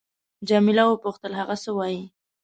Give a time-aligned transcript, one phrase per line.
[0.47, 2.01] جميله وپوښتل: هغه څه وایي؟